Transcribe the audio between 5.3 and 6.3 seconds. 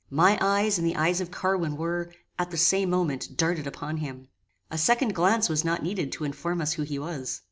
was not needed to